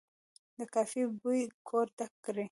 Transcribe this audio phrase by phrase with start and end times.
[0.57, 2.35] د کافي بوی کور ډک کړ.